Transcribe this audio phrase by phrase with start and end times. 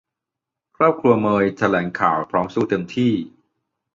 [0.77, 3.11] ครอบครัวเมยแถลงข่าวพร้อมสู้เต็มที่